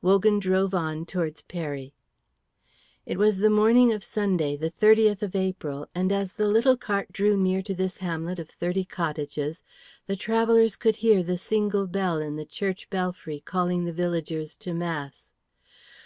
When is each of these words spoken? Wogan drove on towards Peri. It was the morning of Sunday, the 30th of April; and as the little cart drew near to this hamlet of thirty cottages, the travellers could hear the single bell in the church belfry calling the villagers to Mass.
Wogan 0.00 0.38
drove 0.38 0.72
on 0.74 1.04
towards 1.04 1.42
Peri. 1.42 1.92
It 3.04 3.18
was 3.18 3.36
the 3.36 3.50
morning 3.50 3.92
of 3.92 4.02
Sunday, 4.02 4.56
the 4.56 4.70
30th 4.70 5.20
of 5.20 5.36
April; 5.36 5.90
and 5.94 6.10
as 6.10 6.32
the 6.32 6.48
little 6.48 6.78
cart 6.78 7.12
drew 7.12 7.36
near 7.36 7.60
to 7.60 7.74
this 7.74 7.98
hamlet 7.98 8.38
of 8.38 8.48
thirty 8.48 8.86
cottages, 8.86 9.62
the 10.06 10.16
travellers 10.16 10.74
could 10.76 10.96
hear 10.96 11.22
the 11.22 11.36
single 11.36 11.86
bell 11.86 12.18
in 12.18 12.36
the 12.36 12.46
church 12.46 12.88
belfry 12.88 13.40
calling 13.44 13.84
the 13.84 13.92
villagers 13.92 14.56
to 14.56 14.72
Mass. 14.72 15.32